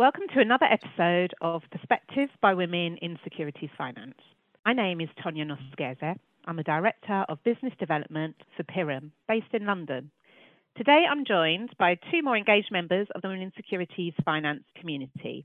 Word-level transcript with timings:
Welcome 0.00 0.28
to 0.32 0.40
another 0.40 0.64
episode 0.64 1.34
of 1.42 1.60
Perspectives 1.70 2.32
by 2.40 2.54
Women 2.54 2.96
in 3.02 3.18
Securities 3.22 3.68
Finance. 3.76 4.14
My 4.64 4.72
name 4.72 5.02
is 5.02 5.10
Tonya 5.22 5.44
Nosgese. 5.44 6.16
I'm 6.46 6.58
a 6.58 6.62
Director 6.62 7.26
of 7.28 7.44
Business 7.44 7.74
Development 7.78 8.34
for 8.56 8.62
Pirum, 8.62 9.10
based 9.28 9.52
in 9.52 9.66
London. 9.66 10.10
Today 10.74 11.04
I'm 11.06 11.26
joined 11.26 11.76
by 11.78 11.98
two 12.10 12.22
more 12.22 12.34
engaged 12.34 12.72
members 12.72 13.08
of 13.14 13.20
the 13.20 13.28
Women 13.28 13.42
in 13.42 13.52
Securities 13.54 14.14
Finance 14.24 14.64
community 14.74 15.44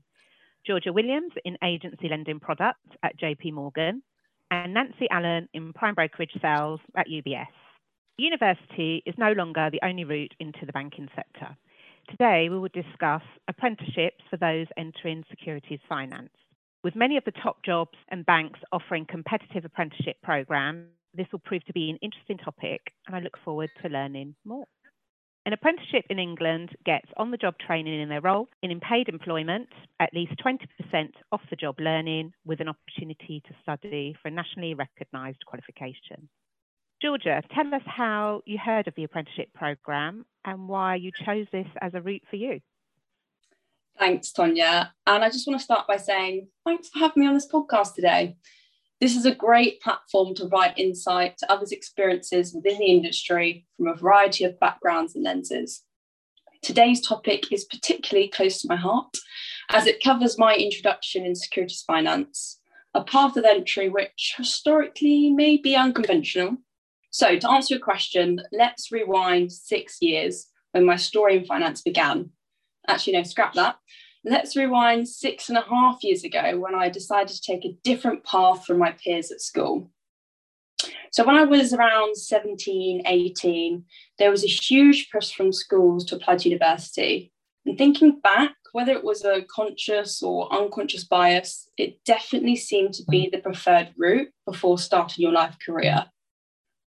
Georgia 0.66 0.90
Williams 0.90 1.32
in 1.44 1.58
Agency 1.62 2.08
Lending 2.08 2.40
Products 2.40 2.88
at 3.02 3.20
JP 3.20 3.52
Morgan, 3.52 4.02
and 4.50 4.72
Nancy 4.72 5.06
Allen 5.10 5.50
in 5.52 5.74
Prime 5.74 5.94
Brokerage 5.94 6.32
Sales 6.40 6.80
at 6.96 7.08
UBS. 7.08 7.44
University 8.16 9.02
is 9.04 9.14
no 9.18 9.32
longer 9.32 9.68
the 9.70 9.86
only 9.86 10.04
route 10.04 10.32
into 10.40 10.64
the 10.64 10.72
banking 10.72 11.10
sector. 11.14 11.54
Today 12.10 12.48
we 12.48 12.58
will 12.58 12.68
discuss 12.68 13.22
apprenticeships 13.48 14.22
for 14.30 14.36
those 14.36 14.66
entering 14.76 15.24
securities 15.28 15.80
finance. 15.88 16.30
With 16.84 16.94
many 16.94 17.16
of 17.16 17.24
the 17.24 17.32
top 17.32 17.64
jobs 17.64 17.98
and 18.10 18.24
banks 18.24 18.60
offering 18.70 19.06
competitive 19.06 19.64
apprenticeship 19.64 20.16
programs, 20.22 20.86
this 21.14 21.26
will 21.32 21.40
prove 21.40 21.64
to 21.64 21.72
be 21.72 21.90
an 21.90 21.98
interesting 22.02 22.38
topic 22.38 22.80
and 23.06 23.16
I 23.16 23.20
look 23.20 23.36
forward 23.44 23.70
to 23.82 23.88
learning 23.88 24.36
more. 24.44 24.66
An 25.46 25.52
apprenticeship 25.52 26.04
in 26.08 26.18
England 26.20 26.70
gets 26.84 27.08
on 27.16 27.30
the 27.30 27.36
job 27.36 27.54
training 27.58 28.00
in 28.00 28.08
their 28.08 28.20
role 28.20 28.48
in 28.62 28.80
paid 28.80 29.08
employment, 29.08 29.68
at 29.98 30.14
least 30.14 30.32
20% 30.44 30.58
off 31.32 31.40
the 31.50 31.56
job 31.56 31.76
learning 31.80 32.32
with 32.44 32.60
an 32.60 32.68
opportunity 32.68 33.42
to 33.46 33.54
study 33.62 34.16
for 34.22 34.28
a 34.28 34.30
nationally 34.30 34.74
recognised 34.74 35.44
qualification. 35.46 36.28
Georgia, 37.02 37.42
tell 37.54 37.74
us 37.74 37.82
how 37.84 38.42
you 38.46 38.58
heard 38.58 38.88
of 38.88 38.94
the 38.94 39.04
apprenticeship 39.04 39.48
programme 39.54 40.24
and 40.44 40.68
why 40.68 40.94
you 40.94 41.10
chose 41.24 41.46
this 41.52 41.66
as 41.80 41.92
a 41.94 42.00
route 42.00 42.22
for 42.30 42.36
you. 42.36 42.60
Thanks, 43.98 44.32
Tonya. 44.32 44.90
And 45.06 45.24
I 45.24 45.28
just 45.28 45.46
want 45.46 45.58
to 45.60 45.64
start 45.64 45.86
by 45.86 45.96
saying 45.96 46.48
thanks 46.64 46.88
for 46.88 46.98
having 46.98 47.22
me 47.22 47.26
on 47.26 47.34
this 47.34 47.48
podcast 47.50 47.94
today. 47.94 48.36
This 49.00 49.14
is 49.14 49.26
a 49.26 49.34
great 49.34 49.80
platform 49.82 50.34
to 50.34 50.42
provide 50.42 50.74
insight 50.78 51.36
to 51.38 51.52
others' 51.52 51.72
experiences 51.72 52.54
within 52.54 52.78
the 52.78 52.86
industry 52.86 53.66
from 53.76 53.88
a 53.88 53.94
variety 53.94 54.44
of 54.44 54.58
backgrounds 54.58 55.14
and 55.14 55.22
lenses. 55.22 55.82
Today's 56.62 57.06
topic 57.06 57.52
is 57.52 57.64
particularly 57.64 58.28
close 58.28 58.60
to 58.62 58.68
my 58.68 58.76
heart 58.76 59.18
as 59.68 59.86
it 59.86 60.02
covers 60.02 60.38
my 60.38 60.54
introduction 60.54 61.26
in 61.26 61.34
securities 61.34 61.82
finance, 61.86 62.58
a 62.94 63.04
path 63.04 63.36
of 63.36 63.44
entry 63.44 63.90
which 63.90 64.34
historically 64.36 65.30
may 65.30 65.58
be 65.58 65.76
unconventional. 65.76 66.56
So, 67.16 67.38
to 67.38 67.50
answer 67.50 67.76
your 67.76 67.82
question, 67.82 68.42
let's 68.52 68.92
rewind 68.92 69.50
six 69.50 70.02
years 70.02 70.48
when 70.72 70.84
my 70.84 70.96
story 70.96 71.38
in 71.38 71.46
finance 71.46 71.80
began. 71.80 72.28
Actually, 72.88 73.14
no, 73.14 73.22
scrap 73.22 73.54
that. 73.54 73.76
Let's 74.22 74.54
rewind 74.54 75.08
six 75.08 75.48
and 75.48 75.56
a 75.56 75.62
half 75.62 76.04
years 76.04 76.24
ago 76.24 76.58
when 76.58 76.74
I 76.74 76.90
decided 76.90 77.28
to 77.28 77.40
take 77.40 77.64
a 77.64 77.74
different 77.82 78.22
path 78.24 78.66
from 78.66 78.76
my 78.76 78.92
peers 79.02 79.30
at 79.30 79.40
school. 79.40 79.90
So, 81.10 81.24
when 81.24 81.36
I 81.36 81.44
was 81.44 81.72
around 81.72 82.18
17, 82.18 83.04
18, 83.06 83.84
there 84.18 84.30
was 84.30 84.44
a 84.44 84.48
huge 84.48 85.08
push 85.10 85.32
from 85.32 85.54
schools 85.54 86.04
to 86.06 86.16
apply 86.16 86.36
to 86.36 86.50
university. 86.50 87.32
And 87.64 87.78
thinking 87.78 88.20
back, 88.20 88.52
whether 88.72 88.92
it 88.92 89.04
was 89.04 89.24
a 89.24 89.40
conscious 89.50 90.22
or 90.22 90.52
unconscious 90.52 91.04
bias, 91.04 91.70
it 91.78 92.04
definitely 92.04 92.56
seemed 92.56 92.92
to 92.92 93.04
be 93.08 93.30
the 93.32 93.38
preferred 93.38 93.94
route 93.96 94.28
before 94.44 94.78
starting 94.78 95.22
your 95.22 95.32
life 95.32 95.56
career. 95.64 96.04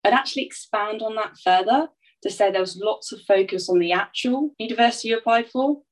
I'd 0.05 0.13
actually 0.13 0.45
expand 0.45 1.03
on 1.03 1.15
that 1.17 1.37
further 1.43 1.89
to 2.23 2.31
say 2.31 2.51
there 2.51 2.61
was 2.61 2.77
lots 2.77 3.13
of 3.13 3.21
focus 3.23 3.69
on 3.69 3.79
the 3.79 3.93
actual 3.93 4.55
university 4.59 5.09
you 5.09 5.19
applied 5.19 5.49
for, 5.51 5.83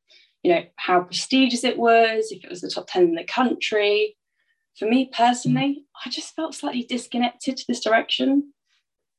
you 0.42 0.52
know, 0.52 0.64
how 0.76 1.00
prestigious 1.02 1.64
it 1.64 1.78
was, 1.78 2.30
if 2.30 2.44
it 2.44 2.50
was 2.50 2.60
the 2.60 2.70
top 2.70 2.86
10 2.88 3.02
in 3.04 3.14
the 3.14 3.24
country. 3.24 4.16
For 4.78 4.86
me 4.86 5.10
personally, 5.12 5.84
I 6.04 6.10
just 6.10 6.34
felt 6.34 6.54
slightly 6.54 6.84
disconnected 6.84 7.56
to 7.56 7.64
this 7.68 7.80
direction. 7.80 8.52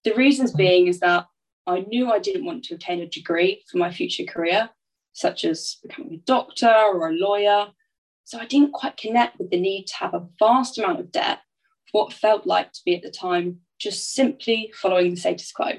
The 0.04 0.16
reasons 0.16 0.52
being 0.52 0.88
is 0.88 1.00
that 1.00 1.28
I 1.66 1.82
knew 1.82 2.12
I 2.12 2.20
didn't 2.20 2.46
want 2.46 2.64
to 2.66 2.76
obtain 2.76 3.02
a 3.02 3.08
degree 3.08 3.64
for 3.72 3.78
my 3.78 3.92
future 3.92 4.26
career, 4.26 4.70
such 5.14 5.46
as 5.46 5.78
becoming 5.82 6.16
a 6.16 6.26
doctor 6.26 6.68
or 6.68 7.10
a 7.10 7.14
lawyer. 7.14 7.68
So 8.26 8.40
I 8.40 8.46
didn't 8.46 8.74
quite 8.74 8.98
connect 8.98 9.38
with 9.38 9.50
the 9.50 9.60
need 9.60 9.86
to 9.88 9.96
have 9.98 10.14
a 10.14 10.28
vast 10.40 10.78
amount 10.78 11.00
of 11.00 11.12
debt 11.12 11.40
what 11.92 12.12
felt 12.12 12.48
like 12.48 12.72
to 12.74 12.82
be 12.84 12.96
at 12.96 13.04
the 13.04 13.12
time 13.12 13.60
just 13.80 14.14
simply 14.14 14.72
following 14.76 15.12
the 15.12 15.20
status 15.20 15.52
quo. 15.52 15.72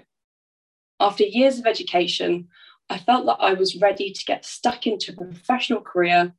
After 1.01 1.25
years 1.25 1.59
of 1.59 1.67
education, 1.67 2.49
I 2.89 2.99
felt 2.99 3.27
that 3.27 3.39
I 3.41 3.55
was 3.55 3.81
ready 3.81 4.13
to 4.13 4.25
get 4.25 4.45
stuck 4.45 4.87
into 4.87 5.13
a 5.13 5.17
professional 5.17 5.81
career, 5.81 6.35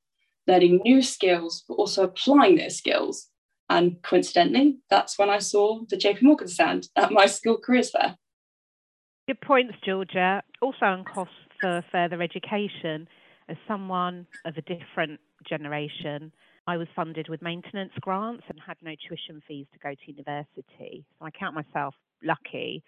learning 0.48 0.82
new 0.84 1.02
skills, 1.02 1.64
but 1.68 1.76
also 1.76 2.04
applying 2.04 2.58
those 2.58 2.78
skills. 2.78 3.30
And 3.70 4.02
coincidentally, 4.04 4.78
that's 4.90 5.18
when 5.18 5.30
I 5.30 5.40
saw 5.40 5.82
the 5.90 5.98
JP 5.98 6.22
Morgan 6.22 6.48
stand 6.48 6.88
at 6.96 7.12
my 7.12 7.26
school 7.26 7.58
careers 7.58 7.92
fair. 7.92 8.18
Good 9.28 9.42
points, 9.42 9.74
Georgia. 9.84 10.44
Also 10.62 10.86
on 10.86 11.04
costs 11.04 11.34
for 11.60 11.84
further 11.92 12.22
education. 12.22 13.08
As 13.48 13.58
someone 13.68 14.26
of 14.46 14.56
a 14.58 14.62
different 14.62 15.20
generation, 15.48 16.32
I 16.68 16.78
was 16.78 16.88
funded 16.96 17.30
with 17.30 17.42
maintenance 17.42 17.94
grants 18.02 18.44
and 18.50 18.60
had 18.66 18.78
no 18.82 18.94
tuition 19.08 19.42
fees 19.48 19.68
to 19.74 19.80
go 19.80 19.92
to 19.92 20.12
university. 20.12 21.06
So 21.20 21.26
I 21.26 21.32
count 21.32 21.56
myself 21.56 21.96
lucky 22.24 22.84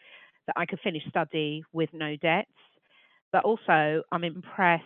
that 0.48 0.54
I 0.56 0.66
could 0.66 0.80
finish 0.80 1.04
study 1.10 1.64
with 1.74 1.90
no 1.94 2.16
debts 2.16 2.50
but 3.32 3.44
also 3.44 4.04
I'm 4.12 4.24
impressed 4.24 4.84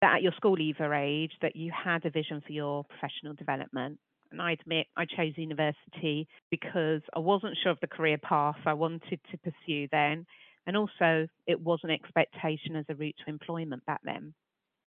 that 0.00 0.16
at 0.16 0.22
your 0.22 0.32
school 0.32 0.52
leaver 0.52 0.92
age 0.94 1.32
that 1.42 1.56
you 1.56 1.72
had 1.72 2.04
a 2.04 2.10
vision 2.10 2.42
for 2.46 2.52
your 2.52 2.84
professional 2.84 3.34
development. 3.34 3.98
And 4.30 4.42
I 4.42 4.52
admit 4.52 4.86
I 4.96 5.04
chose 5.04 5.32
university 5.36 6.26
because 6.50 7.00
I 7.14 7.20
wasn't 7.20 7.56
sure 7.62 7.72
of 7.72 7.80
the 7.80 7.86
career 7.86 8.18
path 8.18 8.56
I 8.66 8.74
wanted 8.74 9.20
to 9.30 9.38
pursue 9.38 9.88
then. 9.92 10.26
And 10.66 10.76
also 10.76 11.28
it 11.46 11.60
was 11.60 11.80
an 11.84 11.90
expectation 11.90 12.76
as 12.76 12.84
a 12.88 12.94
route 12.94 13.14
to 13.24 13.30
employment 13.30 13.86
back 13.86 14.00
then. 14.04 14.34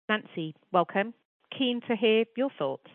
Nancy, 0.09 0.55
welcome. 0.73 1.13
Keen 1.57 1.81
to 1.89 1.97
hear 1.97 2.25
your 2.37 2.51
thoughts. 2.57 2.91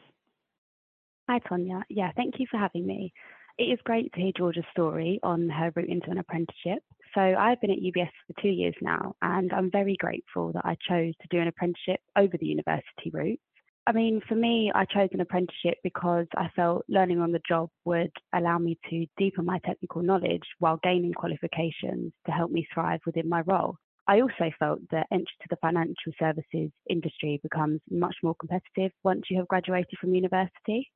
Hi, 1.29 1.39
Tonya. 1.39 1.83
Yeah, 1.89 2.11
thank 2.15 2.39
you 2.39 2.47
for 2.49 2.57
having 2.57 2.85
me. 2.85 3.13
It 3.57 3.65
is 3.65 3.79
great 3.83 4.11
to 4.13 4.21
hear 4.21 4.31
Georgia's 4.35 4.65
story 4.71 5.19
on 5.23 5.49
her 5.49 5.71
route 5.75 5.89
into 5.89 6.09
an 6.09 6.17
apprenticeship. 6.17 6.83
So 7.13 7.21
I've 7.21 7.61
been 7.61 7.71
at 7.71 7.79
UBS 7.79 8.09
for 8.27 8.41
two 8.41 8.49
years 8.49 8.75
now, 8.81 9.15
and 9.21 9.51
I'm 9.53 9.69
very 9.69 9.95
grateful 9.97 10.51
that 10.53 10.65
I 10.65 10.75
chose 10.89 11.13
to 11.21 11.27
do 11.29 11.39
an 11.39 11.47
apprenticeship 11.47 11.99
over 12.17 12.37
the 12.37 12.45
university 12.45 13.11
route. 13.13 13.39
I 13.87 13.93
mean, 13.93 14.21
for 14.27 14.35
me, 14.35 14.71
I 14.73 14.85
chose 14.85 15.09
an 15.11 15.21
apprenticeship 15.21 15.77
because 15.83 16.27
I 16.35 16.49
felt 16.55 16.85
learning 16.87 17.19
on 17.19 17.31
the 17.31 17.41
job 17.47 17.69
would 17.85 18.11
allow 18.33 18.57
me 18.57 18.77
to 18.89 19.05
deepen 19.17 19.45
my 19.45 19.59
technical 19.65 20.03
knowledge 20.03 20.43
while 20.59 20.79
gaining 20.83 21.13
qualifications 21.13 22.13
to 22.25 22.31
help 22.31 22.51
me 22.51 22.67
thrive 22.73 23.01
within 23.05 23.27
my 23.27 23.41
role. 23.41 23.75
I 24.07 24.21
also 24.21 24.51
felt 24.59 24.79
that 24.91 25.07
entry 25.11 25.35
to 25.41 25.47
the 25.49 25.57
financial 25.57 26.11
services 26.19 26.71
industry 26.89 27.39
becomes 27.43 27.81
much 27.89 28.15
more 28.23 28.35
competitive 28.35 28.91
once 29.03 29.23
you 29.29 29.37
have 29.37 29.47
graduated 29.47 29.97
from 29.99 30.13
university. 30.15 30.89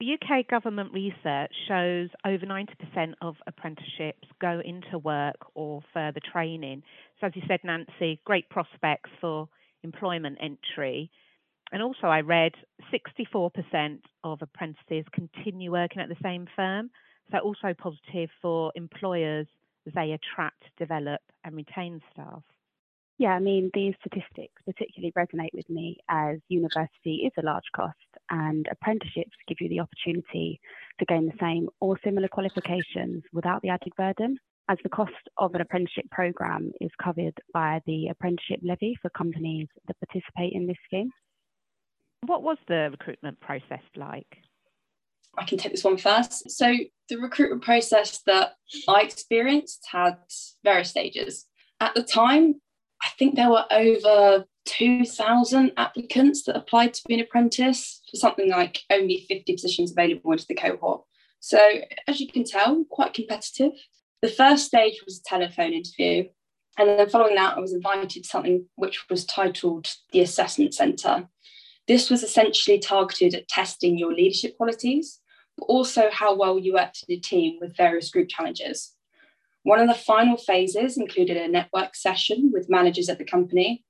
The 0.00 0.14
UK 0.14 0.48
government 0.48 0.92
research 0.92 1.52
shows 1.68 2.08
over 2.24 2.44
90% 2.44 3.14
of 3.22 3.36
apprenticeships 3.46 4.26
go 4.40 4.60
into 4.64 4.98
work 4.98 5.36
or 5.54 5.82
further 5.92 6.20
training. 6.32 6.82
So, 7.20 7.28
as 7.28 7.36
you 7.36 7.42
said, 7.46 7.60
Nancy, 7.62 8.20
great 8.24 8.48
prospects 8.48 9.10
for 9.20 9.48
employment 9.84 10.38
entry. 10.40 11.10
And 11.70 11.80
also, 11.80 12.08
I 12.08 12.20
read 12.22 12.52
64% 12.92 14.00
of 14.24 14.42
apprentices 14.42 15.04
continue 15.12 15.70
working 15.70 16.02
at 16.02 16.08
the 16.08 16.16
same 16.22 16.48
firm. 16.56 16.90
So, 17.30 17.38
also 17.38 17.72
positive 17.72 18.30
for 18.42 18.72
employers 18.74 19.46
as 19.86 19.92
they 19.94 20.10
attract, 20.10 20.64
develop, 20.76 21.20
and 21.44 21.54
retain 21.54 22.02
staff. 22.12 22.42
Yeah, 23.18 23.30
I 23.30 23.38
mean, 23.38 23.70
these 23.74 23.94
statistics 24.00 24.60
particularly 24.64 25.12
resonate 25.12 25.54
with 25.54 25.70
me 25.70 25.98
as 26.08 26.40
university 26.48 27.22
is 27.26 27.32
a 27.38 27.42
large 27.42 27.70
cost 27.74 27.94
and 28.30 28.66
apprenticeships 28.70 29.36
give 29.46 29.58
you 29.60 29.68
the 29.68 29.80
opportunity 29.80 30.60
to 30.98 31.04
gain 31.06 31.26
the 31.26 31.38
same 31.40 31.68
or 31.80 31.98
similar 32.04 32.28
qualifications 32.28 33.22
without 33.32 33.62
the 33.62 33.68
added 33.68 33.92
burden, 33.96 34.38
as 34.68 34.78
the 34.82 34.88
cost 34.88 35.12
of 35.38 35.54
an 35.54 35.60
apprenticeship 35.60 36.10
programme 36.10 36.72
is 36.80 36.90
covered 37.02 37.38
by 37.52 37.80
the 37.86 38.08
apprenticeship 38.08 38.60
levy 38.62 38.96
for 39.02 39.10
companies 39.10 39.68
that 39.86 39.96
participate 40.00 40.52
in 40.52 40.66
this 40.66 40.76
scheme. 40.86 41.10
What 42.26 42.42
was 42.42 42.56
the 42.68 42.88
recruitment 42.90 43.40
process 43.40 43.82
like? 43.96 44.38
I 45.36 45.44
can 45.44 45.58
take 45.58 45.72
this 45.72 45.84
one 45.84 45.98
first. 45.98 46.50
So, 46.50 46.74
the 47.08 47.16
recruitment 47.16 47.62
process 47.62 48.20
that 48.26 48.52
I 48.88 49.02
experienced 49.02 49.86
had 49.90 50.16
various 50.62 50.90
stages. 50.90 51.46
At 51.80 51.94
the 51.94 52.02
time, 52.02 52.60
I 53.04 53.10
think 53.18 53.34
there 53.34 53.50
were 53.50 53.64
over 53.70 54.46
2,000 54.64 55.72
applicants 55.76 56.44
that 56.44 56.56
applied 56.56 56.94
to 56.94 57.02
be 57.06 57.14
an 57.14 57.20
apprentice 57.20 58.00
for 58.10 58.16
something 58.16 58.48
like 58.48 58.80
only 58.90 59.26
50 59.28 59.52
positions 59.52 59.92
available 59.92 60.32
into 60.32 60.46
the 60.48 60.54
cohort. 60.54 61.02
So, 61.40 61.58
as 62.08 62.20
you 62.20 62.28
can 62.28 62.44
tell, 62.44 62.84
quite 62.90 63.12
competitive. 63.12 63.72
The 64.22 64.28
first 64.28 64.64
stage 64.64 65.02
was 65.04 65.18
a 65.18 65.28
telephone 65.28 65.74
interview. 65.74 66.24
And 66.78 66.88
then 66.88 67.08
following 67.10 67.34
that, 67.34 67.56
I 67.56 67.60
was 67.60 67.74
invited 67.74 68.08
to 68.10 68.24
something 68.24 68.64
which 68.76 69.04
was 69.10 69.26
titled 69.26 69.88
the 70.12 70.20
Assessment 70.20 70.72
Centre. 70.72 71.28
This 71.86 72.08
was 72.08 72.22
essentially 72.22 72.78
targeted 72.78 73.34
at 73.34 73.48
testing 73.48 73.98
your 73.98 74.14
leadership 74.14 74.56
qualities, 74.56 75.20
but 75.58 75.66
also 75.66 76.08
how 76.10 76.34
well 76.34 76.58
you 76.58 76.72
worked 76.72 77.04
in 77.06 77.18
a 77.18 77.20
team 77.20 77.58
with 77.60 77.76
various 77.76 78.10
group 78.10 78.28
challenges. 78.30 78.93
One 79.64 79.80
of 79.80 79.88
the 79.88 79.94
final 79.94 80.36
phases 80.36 80.98
included 80.98 81.38
a 81.38 81.48
network 81.48 81.96
session 81.96 82.50
with 82.52 82.70
managers 82.70 83.08
at 83.08 83.18
the 83.18 83.24
company, 83.24 83.82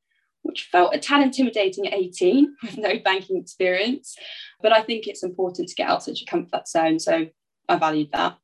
which 0.43 0.69
felt 0.71 0.95
a 0.95 0.99
tad 0.99 1.21
intimidating 1.21 1.87
at 1.87 1.95
18 1.95 2.57
with 2.63 2.79
no 2.79 2.99
banking 2.99 3.37
experience. 3.37 4.17
But 4.63 4.73
I 4.73 4.83
think 4.83 5.07
it's 5.07 5.25
important 5.25 5.69
to 5.69 5.75
get 5.75 5.91
out 5.91 6.05
such 6.05 6.23
a 6.23 6.27
comfort 6.27 6.69
zone. 6.69 6.99
So 7.01 7.27
I 7.69 7.77
valued 7.77 8.13
that. 8.13 8.39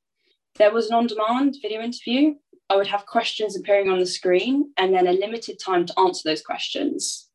There 0.57 0.73
was 0.73 0.89
an 0.89 0.95
on 0.95 1.07
demand 1.07 1.57
video 1.63 1.81
interview. 1.81 2.35
I 2.69 2.77
would 2.77 2.89
have 2.89 3.07
questions 3.07 3.57
appearing 3.57 3.89
on 3.89 4.01
the 4.01 4.07
screen 4.07 4.73
and 4.77 4.93
then 4.93 5.07
a 5.07 5.13
limited 5.13 5.59
time 5.65 5.87
to 5.87 5.99
answer 6.01 6.23
those 6.29 6.43
questions. 6.43 7.29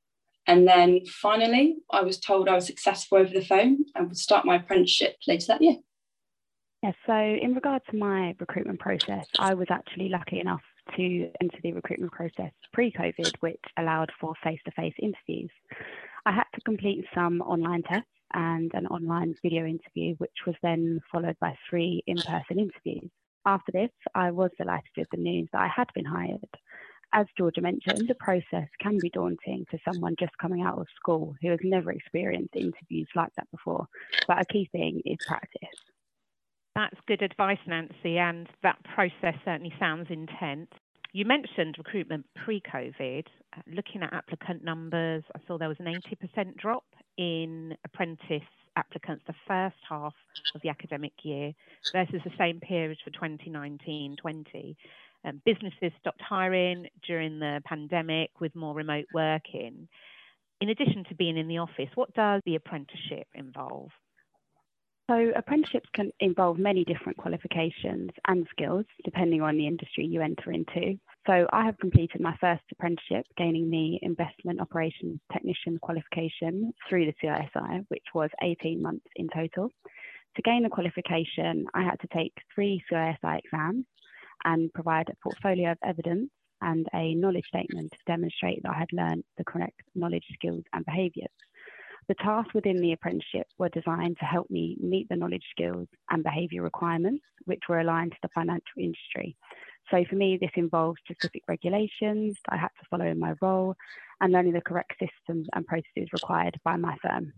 And 0.45 0.67
then 0.67 1.05
finally, 1.05 1.77
I 1.89 2.01
was 2.01 2.19
told 2.19 2.49
I 2.49 2.55
was 2.55 2.67
successful 2.67 3.17
over 3.17 3.31
the 3.31 3.45
phone 3.45 3.85
and 3.95 4.07
would 4.09 4.17
start 4.17 4.45
my 4.45 4.57
apprenticeship 4.57 5.15
later 5.25 5.45
that 5.47 5.61
year. 5.61 5.77
Yes, 6.85 6.93
so 7.07 7.15
in 7.17 7.55
regard 7.55 7.81
to 7.89 7.97
my 7.97 8.35
recruitment 8.39 8.79
process, 8.79 9.25
I 9.39 9.55
was 9.55 9.65
actually 9.71 10.09
lucky 10.09 10.39
enough 10.39 10.61
to 10.95 11.31
enter 11.41 11.57
the 11.63 11.73
recruitment 11.73 12.11
process 12.11 12.51
pre 12.73 12.91
COVID, 12.91 13.35
which 13.39 13.63
allowed 13.77 14.11
for 14.21 14.35
face 14.43 14.59
to 14.65 14.71
face 14.73 14.93
interviews. 15.01 15.49
I 16.27 16.31
had 16.31 16.45
to 16.53 16.61
complete 16.61 17.03
some 17.15 17.41
online 17.41 17.81
tests 17.81 18.05
and 18.35 18.71
an 18.75 18.85
online 18.85 19.33
video 19.41 19.65
interview, 19.65 20.13
which 20.19 20.45
was 20.45 20.55
then 20.61 20.99
followed 21.11 21.37
by 21.41 21.57
three 21.67 22.03
in 22.05 22.17
person 22.17 22.59
interviews. 22.59 23.09
After 23.47 23.71
this, 23.71 23.89
I 24.13 24.29
was 24.29 24.51
delighted 24.55 24.91
with 24.95 25.07
the 25.09 25.17
news 25.17 25.49
that 25.53 25.61
I 25.63 25.67
had 25.75 25.87
been 25.95 26.05
hired 26.05 26.45
as 27.13 27.27
Georgia 27.37 27.61
mentioned, 27.61 28.09
the 28.09 28.15
process 28.15 28.67
can 28.81 28.97
be 29.01 29.09
daunting 29.09 29.65
to 29.71 29.79
someone 29.85 30.15
just 30.19 30.37
coming 30.37 30.63
out 30.63 30.77
of 30.77 30.87
school 30.97 31.33
who 31.41 31.49
has 31.49 31.59
never 31.63 31.91
experienced 31.93 32.55
interviews 32.55 33.07
like 33.15 33.33
that 33.37 33.49
before. 33.51 33.87
But 34.27 34.41
a 34.41 34.45
key 34.45 34.67
thing 34.73 35.01
is 35.05 35.17
practice. 35.25 35.94
That's 36.75 36.95
good 37.07 37.21
advice, 37.21 37.59
Nancy, 37.65 38.17
and 38.17 38.47
that 38.61 38.77
process 38.93 39.35
certainly 39.45 39.73
sounds 39.79 40.07
intense. 40.09 40.67
You 41.13 41.23
mentioned 41.23 41.75
recruitment 41.77 42.25
pre 42.35 42.61
COVID. 42.61 43.25
Uh, 43.55 43.61
looking 43.67 44.03
at 44.03 44.11
applicant 44.11 44.63
numbers, 44.65 45.23
I 45.33 45.39
saw 45.47 45.57
there 45.57 45.69
was 45.69 45.79
an 45.79 45.85
80% 45.85 46.57
drop 46.57 46.83
in 47.17 47.77
apprentice 47.85 48.43
applicants 48.75 49.23
the 49.25 49.33
first 49.47 49.77
half 49.87 50.13
of 50.53 50.61
the 50.61 50.67
academic 50.67 51.13
year 51.23 51.53
versus 51.93 52.19
the 52.25 52.31
same 52.37 52.59
period 52.59 52.97
for 53.01 53.11
2019 53.11 54.17
20. 54.21 54.77
Um, 55.23 55.41
businesses 55.45 55.91
stopped 56.01 56.21
hiring 56.21 56.87
during 57.07 57.39
the 57.39 57.61
pandemic 57.63 58.31
with 58.41 58.53
more 58.53 58.75
remote 58.75 59.05
working. 59.13 59.87
In 60.59 60.69
addition 60.69 61.05
to 61.05 61.15
being 61.15 61.37
in 61.37 61.47
the 61.47 61.59
office, 61.59 61.89
what 61.95 62.13
does 62.13 62.41
the 62.45 62.55
apprenticeship 62.55 63.27
involve? 63.33 63.91
So, 65.07 65.31
apprenticeships 65.35 65.87
can 65.93 66.11
involve 66.19 66.57
many 66.57 66.83
different 66.83 67.19
qualifications 67.19 68.09
and 68.27 68.47
skills 68.49 68.85
depending 69.03 69.39
on 69.43 69.55
the 69.55 69.67
industry 69.67 70.03
you 70.03 70.21
enter 70.21 70.51
into. 70.51 70.99
So, 71.27 71.47
I 71.53 71.63
have 71.65 71.77
completed 71.77 72.21
my 72.21 72.35
first 72.41 72.63
apprenticeship, 72.71 73.27
gaining 73.37 73.69
the 73.69 73.99
Investment 74.01 74.59
Operations 74.59 75.19
Technician 75.31 75.77
qualification 75.79 76.73
through 76.89 77.05
the 77.05 77.13
CISI, 77.23 77.85
which 77.89 78.05
was 78.15 78.31
18 78.41 78.81
months 78.81 79.05
in 79.15 79.29
total. 79.29 79.69
To 80.37 80.41
gain 80.41 80.63
the 80.63 80.69
qualification, 80.69 81.67
I 81.75 81.83
had 81.83 81.99
to 81.99 82.07
take 82.07 82.33
three 82.53 82.83
CISI 82.91 83.39
exams 83.45 83.85
and 84.43 84.73
provide 84.73 85.09
a 85.09 85.15
portfolio 85.21 85.71
of 85.71 85.77
evidence 85.83 86.31
and 86.61 86.87
a 86.95 87.13
knowledge 87.13 87.45
statement 87.47 87.91
to 87.91 87.97
demonstrate 88.07 88.63
that 88.63 88.71
I 88.71 88.79
had 88.79 88.91
learned 88.91 89.23
the 89.37 89.43
correct 89.43 89.81
knowledge, 89.93 90.25
skills, 90.33 90.63
and 90.73 90.83
behaviours. 90.83 91.29
The 92.07 92.15
tasks 92.15 92.53
within 92.53 92.81
the 92.81 92.91
apprenticeship 92.91 93.47
were 93.57 93.69
designed 93.69 94.17
to 94.19 94.25
help 94.25 94.49
me 94.51 94.77
meet 94.79 95.09
the 95.09 95.15
knowledge, 95.15 95.45
skills, 95.49 95.87
and 96.09 96.23
behaviour 96.23 96.61
requirements, 96.61 97.23
which 97.45 97.63
were 97.67 97.79
aligned 97.79 98.11
to 98.11 98.17
the 98.21 98.29
financial 98.35 98.79
industry. 98.79 99.35
So 99.89 100.03
for 100.09 100.15
me, 100.15 100.37
this 100.39 100.51
involved 100.55 100.99
specific 101.03 101.43
regulations 101.47 102.37
that 102.45 102.55
I 102.55 102.57
had 102.57 102.69
to 102.79 102.87
follow 102.89 103.05
in 103.05 103.19
my 103.19 103.33
role 103.41 103.75
and 104.21 104.31
learning 104.31 104.53
the 104.53 104.61
correct 104.61 104.93
systems 104.99 105.47
and 105.53 105.65
processes 105.65 106.09
required 106.13 106.59
by 106.63 106.75
my 106.75 106.95
firm. 107.01 107.33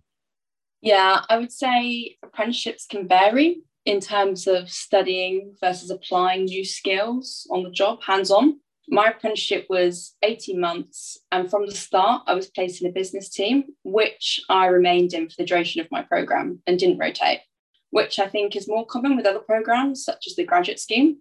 Yeah, 0.82 1.22
I 1.30 1.38
would 1.38 1.52
say 1.52 2.18
apprenticeships 2.24 2.86
can 2.86 3.08
vary 3.08 3.64
in 3.86 4.00
terms 4.00 4.48
of 4.48 4.70
studying 4.70 5.56
versus 5.62 5.90
applying 5.90 6.46
new 6.46 6.66
skills 6.66 7.48
on 7.50 7.64
the 7.64 7.72
job, 7.72 8.04
hands 8.04 8.32
on. 8.32 8.60
My 8.90 9.10
apprenticeship 9.10 9.66
was 9.70 10.16
18 10.24 10.60
months, 10.60 11.18
and 11.32 11.50
from 11.50 11.66
the 11.66 11.76
start, 11.76 12.24
I 12.26 12.34
was 12.34 12.50
placed 12.50 12.82
in 12.82 12.88
a 12.88 12.94
business 12.94 13.30
team, 13.30 13.66
which 13.84 14.40
I 14.50 14.68
remained 14.68 15.14
in 15.14 15.28
for 15.28 15.36
the 15.38 15.46
duration 15.46 15.82
of 15.82 15.92
my 15.92 16.04
program 16.04 16.62
and 16.66 16.80
didn't 16.80 16.98
rotate, 16.98 17.42
which 17.90 18.18
I 18.18 18.28
think 18.28 18.56
is 18.56 18.70
more 18.70 18.86
common 18.86 19.18
with 19.18 19.26
other 19.26 19.40
programs, 19.40 20.06
such 20.06 20.26
as 20.26 20.36
the 20.36 20.46
graduate 20.46 20.80
scheme. 20.80 21.18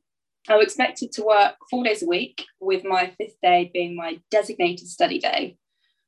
I 0.49 0.55
was 0.57 0.67
expected 0.67 1.11
to 1.13 1.25
work 1.25 1.57
four 1.69 1.83
days 1.83 2.05
a 2.05 2.07
week, 2.07 2.45
with 2.61 2.85
my 2.85 3.13
fifth 3.19 3.41
day 3.43 3.69
being 3.75 3.97
my 3.97 4.21
designated 4.31 4.87
study 4.87 5.19
day. 5.19 5.59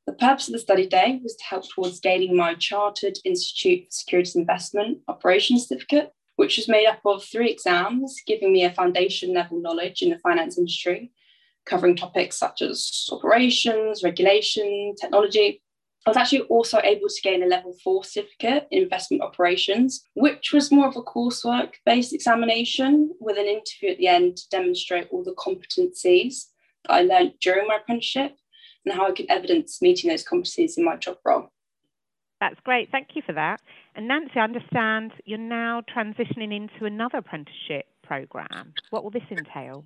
The 0.07 0.13
purpose 0.13 0.47
of 0.47 0.53
the 0.53 0.59
study 0.59 0.87
day 0.87 1.19
was 1.21 1.35
to 1.35 1.43
help 1.43 1.69
towards 1.69 1.99
gaining 1.99 2.37
my 2.37 2.55
Chartered 2.55 3.17
Institute 3.25 3.87
for 3.87 3.91
Securities 3.91 4.37
Investment 4.37 4.99
Operations 5.09 5.67
Certificate, 5.67 6.13
which 6.37 6.55
was 6.55 6.69
made 6.69 6.87
up 6.87 7.01
of 7.05 7.25
three 7.25 7.51
exams, 7.51 8.15
giving 8.25 8.53
me 8.53 8.63
a 8.63 8.71
foundation 8.71 9.33
level 9.33 9.59
knowledge 9.59 10.01
in 10.01 10.09
the 10.09 10.17
finance 10.19 10.57
industry, 10.57 11.11
covering 11.69 11.95
topics 11.95 12.37
such 12.37 12.61
as 12.61 13.07
operations, 13.11 14.03
regulation, 14.03 14.95
technology. 14.99 15.61
I 16.05 16.09
was 16.09 16.17
actually 16.17 16.41
also 16.41 16.79
able 16.83 17.07
to 17.07 17.21
gain 17.21 17.43
a 17.43 17.45
level 17.45 17.73
four 17.83 18.03
certificate 18.03 18.67
in 18.71 18.83
investment 18.83 19.21
operations, 19.21 20.01
which 20.15 20.53
was 20.53 20.71
more 20.71 20.87
of 20.87 20.95
a 20.95 21.01
coursework 21.01 21.73
based 21.85 22.13
examination 22.13 23.11
with 23.19 23.37
an 23.37 23.45
interview 23.45 23.91
at 23.91 23.97
the 23.97 24.07
end 24.07 24.37
to 24.37 24.49
demonstrate 24.49 25.07
all 25.11 25.23
the 25.23 25.33
competencies 25.33 26.45
that 26.85 26.93
I 26.93 27.01
learned 27.01 27.33
during 27.41 27.67
my 27.67 27.75
apprenticeship 27.75 28.35
and 28.85 28.95
how 28.95 29.07
I 29.07 29.11
could 29.11 29.27
evidence 29.29 29.81
meeting 29.81 30.09
those 30.09 30.25
competencies 30.25 30.77
in 30.77 30.85
my 30.85 30.95
job 30.95 31.17
role. 31.25 31.49
That's 32.39 32.59
great. 32.63 32.89
Thank 32.91 33.09
you 33.15 33.21
for 33.25 33.33
that. 33.33 33.59
And 33.95 34.07
Nancy, 34.07 34.33
I 34.37 34.43
understand 34.43 35.11
you're 35.25 35.37
now 35.37 35.83
transitioning 35.93 36.55
into 36.55 36.85
another 36.85 37.17
apprenticeship 37.17 37.85
program. 38.03 38.73
What 38.91 39.03
will 39.03 39.11
this 39.11 39.29
entail? 39.29 39.83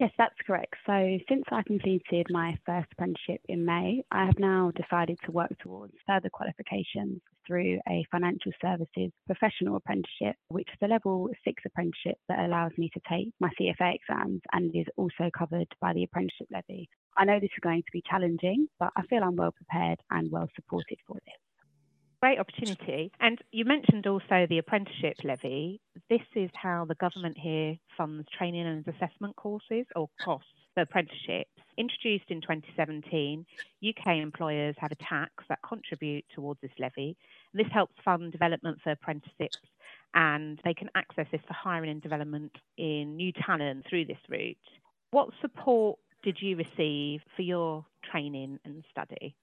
Yes, 0.00 0.10
that's 0.18 0.34
correct. 0.44 0.74
So, 0.86 1.18
since 1.28 1.44
I 1.52 1.62
completed 1.62 2.26
my 2.28 2.58
first 2.66 2.88
apprenticeship 2.92 3.40
in 3.48 3.64
May, 3.64 4.02
I 4.10 4.26
have 4.26 4.38
now 4.40 4.72
decided 4.74 5.18
to 5.24 5.30
work 5.30 5.56
towards 5.60 5.94
further 6.04 6.28
qualifications 6.30 7.20
through 7.46 7.78
a 7.88 8.04
financial 8.10 8.50
services 8.60 9.12
professional 9.26 9.76
apprenticeship, 9.76 10.34
which 10.48 10.68
is 10.68 10.78
a 10.82 10.88
level 10.88 11.28
six 11.44 11.62
apprenticeship 11.64 12.18
that 12.28 12.40
allows 12.40 12.72
me 12.76 12.90
to 12.92 13.00
take 13.08 13.32
my 13.38 13.50
CFA 13.60 13.94
exams 13.94 14.40
and 14.52 14.74
is 14.74 14.86
also 14.96 15.30
covered 15.38 15.68
by 15.80 15.92
the 15.92 16.02
apprenticeship 16.02 16.48
levy. 16.50 16.88
I 17.16 17.24
know 17.24 17.38
this 17.38 17.50
is 17.54 17.60
going 17.62 17.82
to 17.82 17.92
be 17.92 18.02
challenging, 18.10 18.66
but 18.80 18.90
I 18.96 19.02
feel 19.06 19.22
I'm 19.22 19.36
well 19.36 19.52
prepared 19.52 20.00
and 20.10 20.28
well 20.32 20.48
supported 20.56 20.98
for 21.06 21.18
this 21.24 21.43
great 22.24 22.38
opportunity. 22.38 23.12
And 23.20 23.38
you 23.52 23.66
mentioned 23.66 24.06
also 24.06 24.46
the 24.48 24.56
apprenticeship 24.56 25.18
levy. 25.24 25.78
This 26.08 26.22
is 26.34 26.48
how 26.54 26.86
the 26.86 26.94
government 26.94 27.36
here 27.36 27.76
funds 27.98 28.26
training 28.38 28.66
and 28.66 28.88
assessment 28.88 29.36
courses 29.36 29.84
or 29.94 30.08
costs 30.24 30.48
for 30.72 30.84
apprenticeships. 30.84 31.50
Introduced 31.76 32.24
in 32.30 32.40
2017, 32.40 33.44
UK 33.86 34.16
employers 34.22 34.74
have 34.78 34.90
a 34.90 34.94
tax 34.94 35.32
that 35.50 35.58
contribute 35.68 36.24
towards 36.34 36.58
this 36.62 36.70
levy. 36.78 37.14
This 37.52 37.66
helps 37.70 37.92
fund 38.02 38.32
development 38.32 38.78
for 38.82 38.92
apprenticeships 38.92 39.58
and 40.14 40.58
they 40.64 40.72
can 40.72 40.88
access 40.94 41.26
this 41.30 41.42
for 41.46 41.52
hiring 41.52 41.90
and 41.90 42.00
development 42.00 42.52
in 42.78 43.16
new 43.16 43.32
talent 43.32 43.84
through 43.86 44.06
this 44.06 44.16
route. 44.30 44.56
What 45.10 45.28
support 45.42 45.98
did 46.22 46.38
you 46.40 46.56
receive 46.56 47.20
for 47.36 47.42
your 47.42 47.84
training 48.10 48.60
and 48.64 48.82
study? 48.90 49.36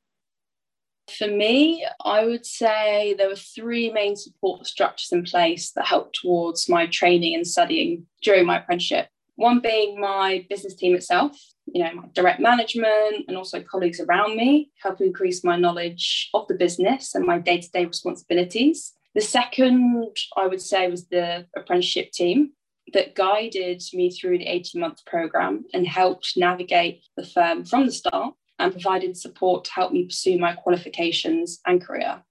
For 1.18 1.28
me, 1.28 1.86
I 2.06 2.26
would 2.26 2.46
say 2.46 3.16
there 3.18 3.30
were 3.30 3.36
three 3.36 3.92
main 3.92 4.16
support 4.16 4.66
structures 4.68 5.12
in 5.12 5.24
place 5.24 5.72
that 5.72 5.86
helped 5.86 6.20
towards 6.22 6.70
my 6.70 6.88
training 6.88 7.36
and 7.36 7.46
studying 7.46 8.06
during 8.22 8.46
my 8.46 8.60
apprenticeship. 8.60 9.08
One 9.36 9.60
being 9.60 10.00
my 10.00 10.46
business 10.50 10.76
team 10.76 10.96
itself, 10.96 11.38
you 11.66 11.84
know, 11.84 11.94
my 11.94 12.04
direct 12.14 12.40
management 12.40 13.26
and 13.28 13.36
also 13.36 13.62
colleagues 13.62 14.00
around 14.00 14.36
me, 14.36 14.72
helping 14.82 15.08
increase 15.08 15.44
my 15.44 15.58
knowledge 15.58 16.30
of 16.34 16.48
the 16.48 16.56
business 16.56 17.16
and 17.16 17.26
my 17.26 17.40
day 17.40 17.60
to 17.60 17.72
day 17.72 17.86
responsibilities. 17.86 18.94
The 19.16 19.22
second, 19.22 20.16
I 20.38 20.48
would 20.48 20.62
say, 20.62 20.88
was 20.88 21.08
the 21.08 21.48
apprenticeship 21.56 22.12
team 22.12 22.52
that 22.94 23.16
guided 23.16 23.82
me 23.94 24.12
through 24.12 24.38
the 24.38 24.48
18 24.48 24.80
month 24.80 25.06
program 25.06 25.66
and 25.74 25.88
helped 25.88 26.34
navigate 26.38 27.04
the 27.18 27.26
firm 27.26 27.66
from 27.66 27.86
the 27.86 27.92
start 27.92 28.36
and 28.62 28.72
provided 28.72 29.18
support 29.18 29.66
to 29.66 29.72
help 29.74 29.92
me 29.92 30.06
pursue 30.06 30.38
my 30.38 30.54
qualifications 30.54 31.60
and 31.66 31.84
career. 31.84 32.24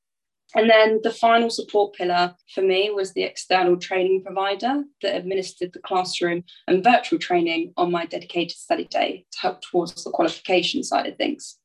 And 0.55 0.69
then 0.69 1.01
the 1.03 1.13
final 1.13 1.49
support 1.49 1.95
pillar 1.95 2.35
for 2.53 2.63
me 2.63 2.91
was 2.91 3.13
the 3.13 3.23
external 3.23 3.77
training 3.77 4.25
provider 4.25 4.83
that 5.01 5.17
administered 5.17 5.73
the 5.73 5.79
classroom 5.79 6.43
and 6.67 6.83
virtual 6.83 7.21
training 7.21 7.73
on 7.77 7.93
my 7.93 8.05
dedicated 8.07 8.57
study 8.57 8.85
day 8.85 9.27
to 9.33 9.41
help 9.41 9.63
towards 9.63 10.03
the 10.03 10.11
qualification 10.11 10.83
side 10.83 11.07
of 11.07 11.17
things. 11.17 11.60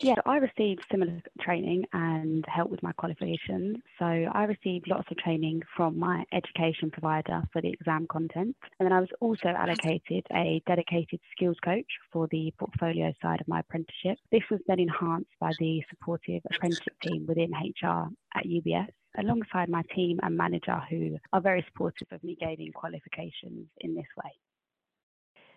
Yeah, 0.00 0.16
I 0.26 0.36
received 0.36 0.82
similar 0.90 1.22
training 1.40 1.84
and 1.92 2.44
help 2.48 2.70
with 2.70 2.82
my 2.82 2.92
qualifications. 2.92 3.78
So 3.98 4.04
I 4.04 4.44
received 4.44 4.88
lots 4.88 5.10
of 5.10 5.16
training 5.16 5.62
from 5.74 5.98
my 5.98 6.24
education 6.32 6.90
provider 6.90 7.42
for 7.52 7.62
the 7.62 7.70
exam 7.70 8.06
content. 8.10 8.56
And 8.78 8.86
then 8.86 8.92
I 8.92 9.00
was 9.00 9.08
also 9.20 9.48
allocated 9.48 10.26
a 10.32 10.62
dedicated 10.66 11.20
skills 11.32 11.56
coach 11.64 11.86
for 12.12 12.28
the 12.30 12.52
portfolio 12.58 13.12
side 13.22 13.40
of 13.40 13.48
my 13.48 13.60
apprenticeship. 13.60 14.18
This 14.30 14.42
was 14.50 14.60
then 14.66 14.80
enhanced 14.80 15.30
by 15.40 15.52
the 15.58 15.82
supportive 15.88 16.42
apprenticeship 16.50 16.94
team 17.02 17.24
within 17.26 17.52
HR 17.52 18.08
at 18.34 18.44
UBS 18.44 18.88
alongside 19.18 19.70
my 19.70 19.82
team 19.94 20.20
and 20.22 20.36
manager 20.36 20.78
who 20.90 21.16
are 21.32 21.40
very 21.40 21.64
supportive 21.72 22.08
of 22.12 22.22
me 22.22 22.36
gaining 22.38 22.70
qualifications 22.72 23.66
in 23.80 23.94
this 23.94 24.04
way. 24.22 24.30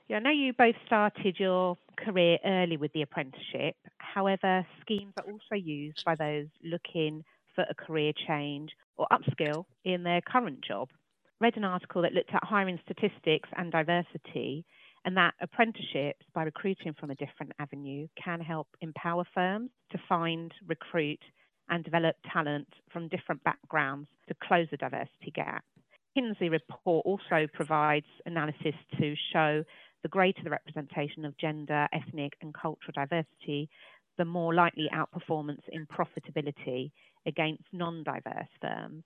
Yeah, 0.10 0.18
I 0.18 0.20
know 0.22 0.32
you 0.32 0.54
both 0.54 0.74
started 0.88 1.36
your 1.39 1.78
career 1.96 2.39
early 2.44 2.78
with 2.78 2.92
the 2.94 3.04
apprenticeship. 3.04 3.75
However, 4.00 4.66
schemes 4.82 5.13
are 5.20 5.32
also 5.32 5.54
used 5.54 6.04
by 6.04 6.16
those 6.16 6.48
looking 6.63 7.24
for 7.54 7.63
a 7.70 7.75
career 7.75 8.12
change 8.28 8.72
or 8.98 9.06
upskill 9.12 9.66
in 9.86 10.01
their 10.01 10.22
current 10.22 10.62
job. 10.68 10.89
Read 11.39 11.58
an 11.58 11.63
article 11.63 12.01
that 12.01 12.13
looked 12.13 12.34
at 12.34 12.44
hiring 12.44 12.80
statistics 12.84 13.50
and 13.56 13.72
diversity, 13.72 14.66
and 15.06 15.16
that 15.16 15.36
apprenticeships, 15.42 16.25
by 16.34 16.42
recruiting 16.42 16.96
from 17.00 17.12
a 17.12 17.16
different 17.16 17.51
avenue, 17.60 18.08
can 18.22 18.42
help 18.42 18.68
empower 18.82 19.25
firms 19.36 19.70
to 19.92 20.00
find, 20.10 20.51
recruit, 20.68 21.22
and 21.70 21.84
develop 21.84 22.16
talent 22.34 22.68
from 22.92 23.10
different 23.10 23.44
backgrounds 23.44 24.10
to 24.28 24.34
close 24.42 24.66
the 24.72 24.78
diversity 24.78 25.30
gap. 25.36 25.63
McKinsey 26.18 26.50
report 26.50 27.06
also 27.06 27.48
provides 27.54 28.08
analysis 28.25 28.74
to 29.00 29.13
show 29.32 29.63
the 30.03 30.10
greater 30.10 30.44
the 30.44 30.50
representation 30.50 31.25
of 31.25 31.38
gender, 31.38 31.88
ethnic, 31.94 32.34
and 32.41 32.53
cultural 32.53 32.94
diversity, 32.94 33.70
the 34.18 34.25
more 34.25 34.53
likely 34.53 34.89
outperformance 34.94 35.62
in 35.72 35.88
profitability 35.88 36.91
against 37.25 37.63
non 37.74 38.03
diverse 38.03 38.50
firms. 38.62 39.03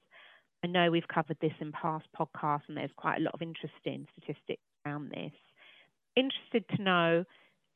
I 0.63 0.67
know 0.67 0.89
we've 0.89 1.07
covered 1.07 1.37
this 1.41 1.53
in 1.59 1.71
past 1.71 2.05
podcasts, 2.17 2.63
and 2.67 2.77
there's 2.77 2.91
quite 2.95 3.19
a 3.19 3.23
lot 3.23 3.33
of 3.33 3.41
interesting 3.41 4.07
statistics 4.17 4.61
around 4.85 5.09
this. 5.09 5.33
Interested 6.15 6.65
to 6.75 6.81
know 6.81 7.25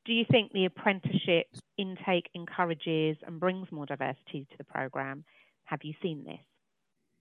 do 0.05 0.13
you 0.13 0.23
think 0.31 0.53
the 0.53 0.63
apprenticeship 0.63 1.47
intake 1.77 2.29
encourages 2.33 3.17
and 3.27 3.41
brings 3.41 3.69
more 3.73 3.85
diversity 3.85 4.47
to 4.49 4.57
the 4.57 4.63
programme? 4.63 5.25
Have 5.65 5.81
you 5.83 5.93
seen 6.01 6.23
this? 6.23 6.39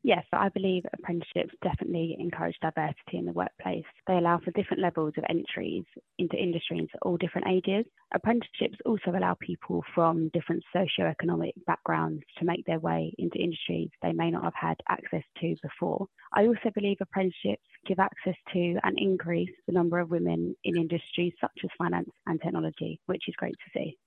Yes, 0.07 0.25
I 0.33 0.51
believe 0.51 0.85
apprenticeships 0.93 1.53
definitely 1.65 2.17
encourage 2.21 2.55
diversity 2.63 3.19
in 3.19 3.25
the 3.25 3.33
workplace. 3.33 3.83
They 4.07 4.19
allow 4.19 4.39
for 4.39 4.53
different 4.53 4.81
levels 4.81 5.15
of 5.19 5.25
entries 5.29 5.83
into 6.21 6.37
industries 6.37 6.87
at 6.95 7.01
all 7.03 7.17
different 7.17 7.49
ages. 7.49 7.85
Apprenticeships 8.15 8.79
also 8.87 9.11
allow 9.11 9.37
people 9.41 9.83
from 9.97 10.29
different 10.29 10.63
socio-economic 10.73 11.55
backgrounds 11.67 12.23
to 12.39 12.45
make 12.45 12.65
their 12.67 12.79
way 12.79 13.13
into 13.19 13.37
industries 13.39 13.91
they 14.01 14.13
may 14.13 14.31
not 14.31 14.45
have 14.45 14.55
had 14.55 14.77
access 14.89 15.25
to 15.41 15.57
before. 15.61 16.07
I 16.33 16.47
also 16.47 16.71
believe 16.73 16.99
apprenticeships 17.01 17.67
give 17.89 17.99
access 17.99 18.37
to 18.53 18.77
and 18.85 18.97
increase 18.97 19.51
the 19.67 19.73
number 19.73 19.99
of 19.99 20.11
women 20.11 20.55
in 20.63 20.77
industries 20.77 21.33
such 21.41 21.59
as 21.65 21.71
finance 21.77 22.11
and 22.27 22.41
technology, 22.41 23.01
which 23.07 23.25
is 23.27 23.35
great 23.35 23.57
to 23.57 23.71
see. 23.77 23.99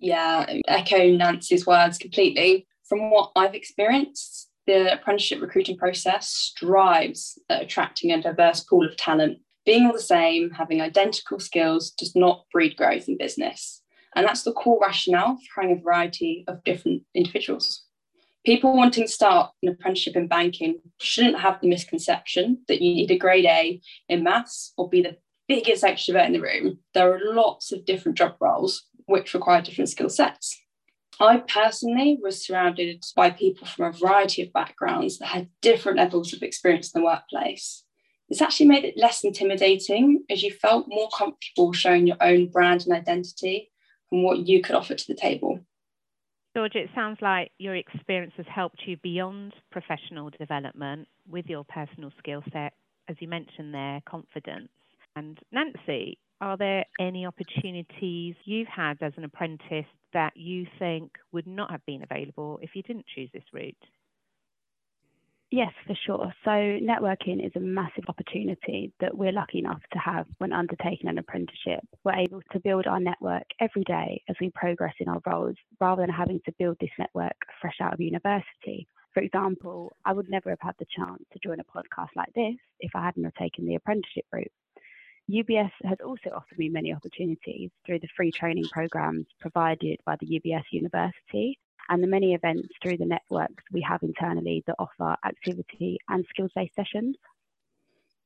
Yeah, 0.00 0.52
echo 0.66 1.12
Nancy's 1.12 1.64
words 1.64 1.96
completely. 1.96 2.66
From 2.88 3.10
what 3.10 3.30
I've 3.36 3.54
experienced, 3.54 4.50
the 4.66 4.92
apprenticeship 4.92 5.40
recruiting 5.40 5.76
process 5.76 6.28
strives 6.28 7.38
at 7.48 7.62
attracting 7.62 8.12
a 8.12 8.20
diverse 8.20 8.60
pool 8.60 8.86
of 8.86 8.96
talent. 8.96 9.38
Being 9.64 9.86
all 9.86 9.92
the 9.92 10.00
same, 10.00 10.50
having 10.50 10.80
identical 10.80 11.40
skills 11.40 11.90
does 11.90 12.14
not 12.14 12.44
breed 12.52 12.76
growth 12.76 13.08
in 13.08 13.16
business. 13.16 13.82
And 14.14 14.26
that's 14.26 14.42
the 14.42 14.52
core 14.52 14.78
rationale 14.80 15.36
for 15.36 15.62
having 15.62 15.78
a 15.78 15.82
variety 15.82 16.44
of 16.48 16.64
different 16.64 17.02
individuals. 17.14 17.84
People 18.44 18.76
wanting 18.76 19.04
to 19.04 19.12
start 19.12 19.50
an 19.62 19.68
apprenticeship 19.68 20.14
in 20.16 20.28
banking 20.28 20.80
shouldn't 21.00 21.40
have 21.40 21.60
the 21.60 21.68
misconception 21.68 22.62
that 22.68 22.80
you 22.80 22.94
need 22.94 23.10
a 23.10 23.18
grade 23.18 23.44
A 23.44 23.80
in 24.08 24.22
maths 24.22 24.72
or 24.76 24.88
be 24.88 25.02
the 25.02 25.16
biggest 25.48 25.82
extrovert 25.84 26.26
in 26.26 26.32
the 26.32 26.40
room. 26.40 26.78
There 26.94 27.12
are 27.12 27.34
lots 27.34 27.72
of 27.72 27.84
different 27.84 28.16
job 28.16 28.36
roles 28.40 28.84
which 29.06 29.34
require 29.34 29.62
different 29.62 29.90
skill 29.90 30.08
sets. 30.08 30.60
I 31.20 31.38
personally 31.38 32.18
was 32.20 32.44
surrounded 32.44 33.04
by 33.14 33.30
people 33.30 33.66
from 33.66 33.86
a 33.86 33.92
variety 33.92 34.42
of 34.42 34.52
backgrounds 34.52 35.18
that 35.18 35.26
had 35.26 35.48
different 35.62 35.98
levels 35.98 36.32
of 36.32 36.42
experience 36.42 36.92
in 36.92 37.00
the 37.00 37.06
workplace. 37.06 37.84
This 38.28 38.42
actually 38.42 38.66
made 38.66 38.84
it 38.84 38.96
less 38.96 39.24
intimidating 39.24 40.24
as 40.28 40.42
you 40.42 40.52
felt 40.52 40.88
more 40.88 41.08
comfortable 41.16 41.72
showing 41.72 42.06
your 42.06 42.16
own 42.20 42.48
brand 42.48 42.84
and 42.84 42.94
identity 42.94 43.70
and 44.10 44.24
what 44.24 44.46
you 44.46 44.62
could 44.62 44.74
offer 44.74 44.94
to 44.94 45.06
the 45.06 45.14
table. 45.14 45.60
George, 46.54 46.74
it 46.74 46.90
sounds 46.94 47.18
like 47.20 47.52
your 47.58 47.76
experience 47.76 48.32
has 48.36 48.46
helped 48.48 48.82
you 48.86 48.96
beyond 49.02 49.54
professional 49.70 50.30
development 50.30 51.06
with 51.28 51.46
your 51.46 51.64
personal 51.64 52.10
skill 52.18 52.42
set, 52.52 52.72
as 53.08 53.16
you 53.20 53.28
mentioned 53.28 53.74
there, 53.74 54.00
confidence. 54.08 54.70
And 55.14 55.38
Nancy, 55.52 56.18
are 56.40 56.56
there 56.56 56.84
any 56.98 57.26
opportunities 57.26 58.34
you've 58.44 58.68
had 58.68 58.96
as 59.02 59.12
an 59.16 59.24
apprentice 59.24 59.86
that 60.16 60.34
you 60.34 60.66
think 60.78 61.12
would 61.30 61.46
not 61.46 61.70
have 61.70 61.84
been 61.84 62.02
available 62.02 62.58
if 62.62 62.70
you 62.74 62.82
didn't 62.82 63.04
choose 63.14 63.28
this 63.34 63.44
route? 63.52 63.76
Yes, 65.50 65.72
for 65.86 65.94
sure. 66.06 66.32
So, 66.42 66.50
networking 66.50 67.44
is 67.46 67.52
a 67.54 67.60
massive 67.60 68.04
opportunity 68.08 68.94
that 68.98 69.14
we're 69.14 69.30
lucky 69.30 69.58
enough 69.58 69.82
to 69.92 69.98
have 69.98 70.26
when 70.38 70.54
undertaking 70.54 71.10
an 71.10 71.18
apprenticeship. 71.18 71.84
We're 72.02 72.14
able 72.14 72.40
to 72.52 72.60
build 72.60 72.86
our 72.86 72.98
network 72.98 73.44
every 73.60 73.84
day 73.84 74.22
as 74.30 74.36
we 74.40 74.50
progress 74.54 74.94
in 75.00 75.08
our 75.08 75.20
roles 75.26 75.56
rather 75.80 76.00
than 76.02 76.10
having 76.10 76.40
to 76.46 76.54
build 76.58 76.78
this 76.80 76.96
network 76.98 77.36
fresh 77.60 77.76
out 77.82 77.92
of 77.92 78.00
university. 78.00 78.88
For 79.12 79.20
example, 79.20 79.94
I 80.06 80.14
would 80.14 80.30
never 80.30 80.48
have 80.48 80.62
had 80.62 80.76
the 80.78 80.86
chance 80.96 81.22
to 81.30 81.38
join 81.44 81.60
a 81.60 81.64
podcast 81.64 82.16
like 82.16 82.32
this 82.34 82.56
if 82.80 82.90
I 82.94 83.04
hadn't 83.04 83.24
have 83.24 83.34
taken 83.34 83.66
the 83.66 83.74
apprenticeship 83.74 84.24
route. 84.32 84.50
UBS 85.30 85.72
has 85.84 85.98
also 86.04 86.30
offered 86.34 86.58
me 86.58 86.68
many 86.68 86.92
opportunities 86.92 87.70
through 87.84 87.98
the 87.98 88.08
free 88.16 88.30
training 88.30 88.66
programs 88.70 89.26
provided 89.40 89.98
by 90.06 90.16
the 90.20 90.40
UBS 90.40 90.62
University 90.70 91.58
and 91.88 92.02
the 92.02 92.06
many 92.06 92.34
events 92.34 92.68
through 92.82 92.96
the 92.96 93.06
networks 93.06 93.64
we 93.72 93.80
have 93.80 94.02
internally 94.02 94.62
that 94.66 94.76
offer 94.78 95.16
activity 95.24 95.98
and 96.08 96.24
skills 96.30 96.50
based 96.54 96.74
sessions. 96.74 97.16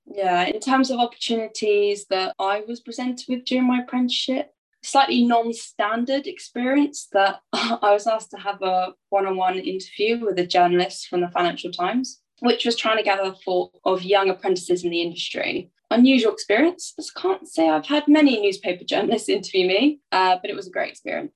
Yeah, 0.07 0.45
in 0.45 0.61
terms 0.61 0.91
of 0.91 0.99
opportunities 0.99 2.07
that 2.07 2.35
I 2.39 2.65
was 2.67 2.81
presented 2.81 3.27
with 3.29 3.45
during 3.45 3.67
my 3.67 3.81
apprenticeship, 3.81 4.53
slightly 4.83 5.25
non 5.25 5.53
standard 5.53 6.27
experience 6.27 7.09
that 7.13 7.41
I 7.53 7.93
was 7.93 8.07
asked 8.07 8.31
to 8.33 8.39
have 8.39 8.61
a 8.63 8.95
one 9.11 9.27
on 9.27 9.37
one 9.37 9.59
interview 9.59 10.25
with 10.25 10.39
a 10.39 10.47
journalist 10.47 11.09
from 11.09 11.21
the 11.21 11.29
Financial 11.29 11.71
Times, 11.71 12.21
which 12.41 12.65
was 12.65 12.77
trying 12.77 12.97
to 12.97 13.03
gather 13.03 13.33
thought 13.45 13.73
of 13.85 14.03
young 14.03 14.31
apprentices 14.31 14.85
in 14.85 14.91
the 14.91 15.03
industry 15.03 15.71
unusual 15.91 16.33
experience. 16.33 16.95
I 16.99 17.21
can't 17.21 17.49
say 17.49 17.69
I've 17.69 17.87
had 17.87 18.07
many 18.09 18.41
newspaper 18.41 18.85
journalists 18.85 19.29
interview 19.29 19.67
me, 19.67 20.01
uh, 20.13 20.37
but 20.41 20.51
it 20.51 20.57
was 20.57 20.69
a 20.69 20.71
great 20.71 20.91
experience. 20.91 21.33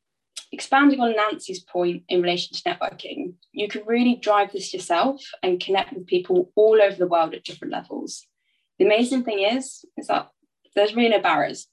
Expanding 0.53 1.01
on 1.01 1.17
Nancy's 1.17 1.65
point 1.65 2.05
in 2.09 2.23
relation 2.23 2.57
to 2.57 2.63
networking, 2.63 3.35
you 3.53 3.67
can 3.67 3.83
really 3.87 4.15
drive 4.15 4.53
this 4.53 4.73
yourself 4.73 5.21
and 5.43 5.61
connect 5.61 5.93
with 5.93 6.07
people 6.07 6.53
all 6.55 6.81
over 6.81 6.95
the 6.95 7.09
world 7.09 7.35
at 7.35 7.45
different 7.45 7.73
levels. 7.73 8.25
The 8.79 8.85
amazing 8.85 9.25
thing 9.25 9.41
is, 9.41 9.85
is 9.97 10.07
that 10.07 10.31
there's 10.77 10.95
really 10.95 11.09
no 11.09 11.21
barriers. 11.21 11.67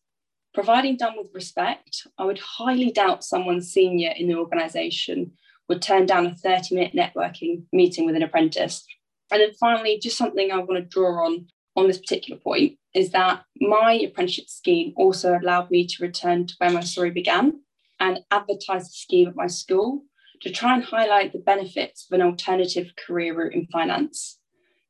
Providing 0.53 0.97
done 0.97 1.13
with 1.17 1.29
respect, 1.33 2.07
I 2.17 2.25
would 2.25 2.39
highly 2.39 2.91
doubt 2.91 3.23
someone 3.23 3.61
senior 3.61 4.13
in 4.15 4.27
the 4.27 4.35
organisation 4.35 5.33
would 5.69 5.81
turn 5.81 6.05
down 6.05 6.25
a 6.25 6.35
30 6.35 6.75
minute 6.75 6.93
networking 6.93 7.63
meeting 7.71 8.05
with 8.05 8.15
an 8.15 8.23
apprentice. 8.23 8.83
And 9.31 9.41
then 9.41 9.53
finally, 9.53 9.97
just 9.97 10.17
something 10.17 10.51
I 10.51 10.57
want 10.57 10.75
to 10.75 10.81
draw 10.81 11.25
on 11.25 11.47
on 11.77 11.87
this 11.87 11.99
particular 11.99 12.39
point 12.39 12.77
is 12.93 13.11
that 13.11 13.43
my 13.59 13.93
apprenticeship 13.93 14.49
scheme 14.49 14.93
also 14.97 15.37
allowed 15.37 15.71
me 15.71 15.87
to 15.87 16.03
return 16.03 16.45
to 16.47 16.55
where 16.57 16.69
my 16.69 16.81
story 16.81 17.11
began 17.11 17.61
and 17.99 18.19
advertise 18.29 18.89
the 18.89 18.93
scheme 18.93 19.29
at 19.29 19.35
my 19.35 19.47
school 19.47 20.03
to 20.41 20.51
try 20.51 20.73
and 20.73 20.83
highlight 20.83 21.31
the 21.31 21.39
benefits 21.39 22.05
of 22.05 22.19
an 22.19 22.25
alternative 22.25 22.91
career 22.97 23.33
route 23.37 23.53
in 23.53 23.67
finance. 23.67 24.39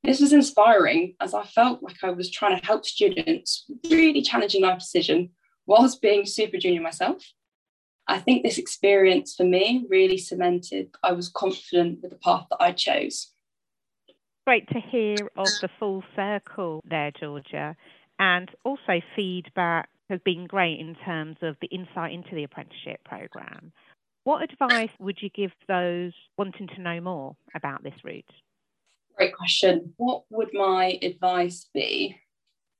This 0.03 0.19
was 0.19 0.33
inspiring 0.33 1.15
as 1.19 1.35
I 1.35 1.43
felt 1.43 1.83
like 1.83 2.03
I 2.03 2.09
was 2.09 2.31
trying 2.31 2.59
to 2.59 2.65
help 2.65 2.85
students 2.85 3.65
really 3.89 4.23
challenging 4.23 4.63
life 4.63 4.79
decision 4.79 5.29
whilst 5.67 6.01
being 6.01 6.25
super 6.25 6.57
junior 6.57 6.81
myself. 6.81 7.23
I 8.07 8.17
think 8.17 8.41
this 8.41 8.57
experience 8.57 9.35
for 9.35 9.43
me 9.43 9.85
really 9.87 10.17
cemented 10.17 10.89
I 11.03 11.11
was 11.11 11.29
confident 11.29 11.99
with 12.01 12.11
the 12.11 12.17
path 12.17 12.47
that 12.49 12.57
I 12.59 12.71
chose 12.71 13.31
great 14.51 14.67
to 14.67 14.81
hear 14.81 15.15
of 15.37 15.47
the 15.61 15.69
full 15.79 16.03
circle 16.13 16.81
there, 16.83 17.09
Georgia. 17.17 17.73
And 18.19 18.51
also, 18.65 18.99
feedback 19.15 19.87
has 20.09 20.19
been 20.25 20.45
great 20.45 20.77
in 20.77 20.93
terms 21.05 21.37
of 21.41 21.55
the 21.61 21.67
insight 21.67 22.11
into 22.11 22.35
the 22.35 22.43
apprenticeship 22.43 22.99
programme. 23.05 23.71
What 24.25 24.43
advice 24.43 24.89
would 24.99 25.19
you 25.21 25.29
give 25.29 25.53
those 25.69 26.11
wanting 26.37 26.67
to 26.75 26.81
know 26.81 26.99
more 26.99 27.37
about 27.55 27.81
this 27.81 27.93
route? 28.03 28.29
Great 29.15 29.33
question. 29.33 29.93
What 29.95 30.23
would 30.29 30.49
my 30.51 30.99
advice 31.01 31.69
be? 31.73 32.17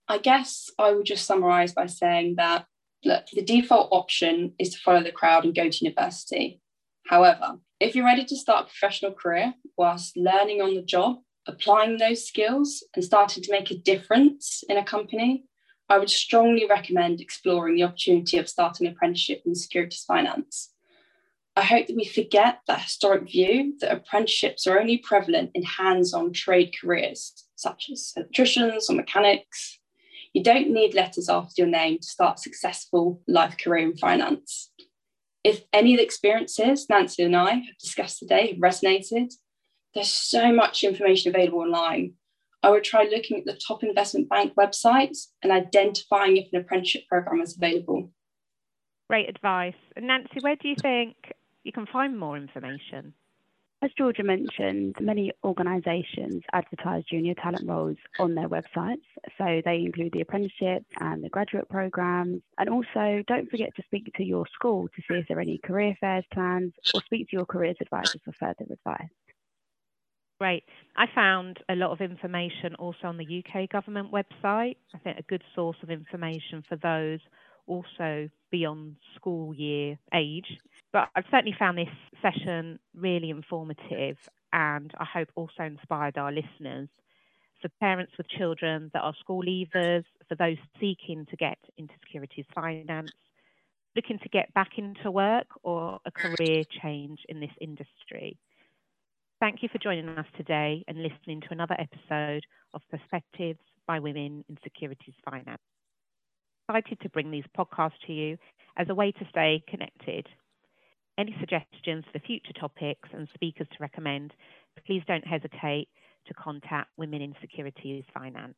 I 0.09 0.17
guess 0.17 0.69
I 0.77 0.91
would 0.91 1.05
just 1.05 1.25
summarise 1.25 1.71
by 1.71 1.85
saying 1.85 2.35
that 2.35 2.65
Look, 3.05 3.27
the 3.33 3.41
default 3.41 3.87
option 3.91 4.53
is 4.59 4.69
to 4.71 4.79
follow 4.79 5.01
the 5.01 5.11
crowd 5.11 5.43
and 5.45 5.55
go 5.55 5.69
to 5.69 5.85
university. 5.85 6.59
However, 7.07 7.55
if 7.79 7.95
you're 7.95 8.05
ready 8.05 8.25
to 8.25 8.35
start 8.35 8.65
a 8.65 8.69
professional 8.69 9.13
career 9.13 9.55
whilst 9.75 10.15
learning 10.15 10.61
on 10.61 10.75
the 10.75 10.83
job, 10.83 11.21
applying 11.47 11.97
those 11.97 12.27
skills, 12.27 12.83
and 12.95 13.03
starting 13.03 13.43
to 13.43 13.51
make 13.51 13.71
a 13.71 13.77
difference 13.77 14.63
in 14.69 14.77
a 14.77 14.83
company, 14.83 15.45
I 15.89 15.97
would 15.97 16.09
strongly 16.09 16.65
recommend 16.65 17.19
exploring 17.19 17.75
the 17.75 17.83
opportunity 17.83 18.37
of 18.37 18.47
starting 18.47 18.87
an 18.87 18.93
apprenticeship 18.93 19.41
in 19.45 19.55
securities 19.55 20.05
finance. 20.05 20.73
I 21.55 21.63
hope 21.63 21.87
that 21.87 21.97
we 21.97 22.05
forget 22.05 22.59
that 22.67 22.81
historic 22.81 23.29
view 23.29 23.75
that 23.81 23.91
apprenticeships 23.91 24.65
are 24.67 24.79
only 24.79 24.99
prevalent 24.99 25.51
in 25.53 25.63
hands 25.63 26.13
on 26.13 26.31
trade 26.31 26.73
careers, 26.79 27.33
such 27.55 27.89
as 27.91 28.13
electricians 28.15 28.89
or 28.89 28.95
mechanics. 28.95 29.79
You 30.33 30.43
don't 30.43 30.69
need 30.69 30.93
letters 30.93 31.27
after 31.27 31.53
your 31.57 31.67
name 31.67 31.99
to 31.99 32.07
start 32.07 32.37
a 32.37 32.41
successful 32.41 33.21
life 33.27 33.57
career 33.57 33.89
in 33.89 33.97
finance. 33.97 34.71
If 35.43 35.63
any 35.73 35.93
of 35.93 35.97
the 35.97 36.05
experiences 36.05 36.87
Nancy 36.89 37.23
and 37.23 37.35
I 37.35 37.51
have 37.55 37.77
discussed 37.81 38.19
today 38.19 38.47
have 38.47 38.57
resonated, 38.57 39.33
there's 39.93 40.11
so 40.11 40.53
much 40.53 40.83
information 40.83 41.33
available 41.33 41.59
online. 41.59 42.13
I 42.63 42.69
would 42.69 42.83
try 42.83 43.03
looking 43.03 43.37
at 43.37 43.45
the 43.45 43.59
top 43.67 43.83
investment 43.83 44.29
bank 44.29 44.53
websites 44.55 45.27
and 45.41 45.51
identifying 45.51 46.37
if 46.37 46.47
an 46.53 46.61
apprenticeship 46.61 47.07
program 47.07 47.41
is 47.41 47.57
available. 47.57 48.11
Great 49.09 49.27
advice. 49.29 49.73
Nancy, 49.99 50.39
where 50.41 50.55
do 50.55 50.67
you 50.67 50.75
think 50.81 51.15
you 51.63 51.71
can 51.71 51.87
find 51.87 52.17
more 52.17 52.37
information? 52.37 53.13
As 53.83 53.89
Georgia 53.97 54.21
mentioned, 54.21 54.95
many 55.01 55.31
organisations 55.43 56.43
advertise 56.53 57.03
junior 57.09 57.33
talent 57.33 57.67
roles 57.67 57.97
on 58.19 58.35
their 58.35 58.47
websites. 58.47 59.01
So 59.39 59.59
they 59.65 59.77
include 59.77 60.13
the 60.13 60.21
apprenticeship 60.21 60.85
and 60.99 61.23
the 61.23 61.29
graduate 61.29 61.67
programmes. 61.67 62.43
And 62.59 62.69
also, 62.69 63.23
don't 63.27 63.49
forget 63.49 63.75
to 63.75 63.83
speak 63.87 64.13
to 64.17 64.23
your 64.23 64.45
school 64.53 64.87
to 64.95 65.01
see 65.07 65.15
if 65.15 65.27
there 65.27 65.39
are 65.39 65.41
any 65.41 65.57
career 65.57 65.95
fairs 65.99 66.25
plans 66.31 66.73
or 66.93 67.01
speak 67.01 67.29
to 67.29 67.37
your 67.37 67.45
careers 67.47 67.77
advisor 67.81 68.19
for 68.23 68.33
further 68.33 68.71
advice. 68.71 69.09
Great. 70.41 70.63
I 70.97 71.05
found 71.13 71.59
a 71.69 71.75
lot 71.75 71.91
of 71.91 72.01
information 72.01 72.73
also 72.79 73.03
on 73.03 73.17
the 73.17 73.43
UK 73.45 73.69
government 73.69 74.11
website. 74.11 74.75
I 74.91 74.97
think 75.03 75.19
a 75.19 75.21
good 75.21 75.43
source 75.53 75.77
of 75.83 75.91
information 75.91 76.63
for 76.67 76.77
those 76.77 77.19
also 77.67 78.27
beyond 78.49 78.95
school 79.15 79.53
year 79.53 79.99
age. 80.15 80.47
But 80.91 81.09
I've 81.15 81.25
certainly 81.29 81.55
found 81.59 81.77
this 81.77 81.93
session 82.23 82.79
really 82.95 83.29
informative 83.29 84.17
and 84.51 84.91
I 84.97 85.05
hope 85.05 85.29
also 85.35 85.61
inspired 85.61 86.17
our 86.17 86.31
listeners. 86.31 86.89
For 87.61 87.69
parents 87.79 88.13
with 88.17 88.27
children 88.27 88.89
that 88.95 89.01
are 89.01 89.13
school 89.19 89.43
leavers, 89.43 90.05
for 90.27 90.33
those 90.39 90.57
seeking 90.79 91.27
to 91.29 91.35
get 91.35 91.59
into 91.77 91.93
securities 92.03 92.47
finance, 92.55 93.11
looking 93.95 94.17
to 94.17 94.29
get 94.29 94.51
back 94.55 94.79
into 94.79 95.11
work 95.11 95.45
or 95.61 95.99
a 96.03 96.09
career 96.09 96.63
change 96.81 97.19
in 97.29 97.39
this 97.39 97.53
industry. 97.61 98.39
Thank 99.41 99.63
you 99.63 99.69
for 99.69 99.79
joining 99.79 100.07
us 100.07 100.27
today 100.37 100.83
and 100.87 101.01
listening 101.01 101.41
to 101.41 101.47
another 101.49 101.75
episode 101.79 102.45
of 102.75 102.81
Perspectives 102.91 103.57
by 103.87 103.97
Women 103.99 104.45
in 104.47 104.57
Securities 104.63 105.15
Finance. 105.25 105.57
Excited 106.69 106.99
to 107.01 107.09
bring 107.09 107.31
these 107.31 107.45
podcasts 107.57 107.97
to 108.05 108.13
you 108.13 108.37
as 108.77 108.85
a 108.89 108.93
way 108.93 109.11
to 109.11 109.25
stay 109.31 109.63
connected. 109.67 110.27
Any 111.17 111.35
suggestions 111.39 112.05
for 112.13 112.19
future 112.19 112.53
topics 112.53 113.09
and 113.13 113.27
speakers 113.33 113.65
to 113.71 113.77
recommend, 113.79 114.31
please 114.85 115.01
don't 115.07 115.25
hesitate 115.25 115.89
to 116.27 116.35
contact 116.35 116.91
Women 116.97 117.23
in 117.23 117.33
Securities 117.41 118.03
Finance. 118.13 118.53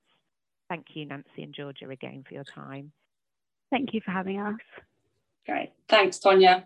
Thank 0.68 0.88
you, 0.96 1.06
Nancy 1.06 1.44
and 1.44 1.56
Georgia, 1.56 1.88
again 1.90 2.26
for 2.28 2.34
your 2.34 2.44
time. 2.44 2.92
Thank 3.72 3.94
you 3.94 4.02
for 4.04 4.12
having 4.12 4.38
us. 4.38 4.56
Great. 5.46 5.72
Thanks, 5.88 6.20
Tonya. 6.20 6.66